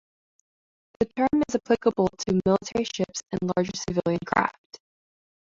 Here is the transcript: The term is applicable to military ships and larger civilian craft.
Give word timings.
The 0.99 1.05
term 1.15 1.43
is 1.47 1.53
applicable 1.53 2.07
to 2.07 2.41
military 2.43 2.85
ships 2.85 3.21
and 3.31 3.51
larger 3.55 3.73
civilian 3.77 4.17
craft. 4.25 4.79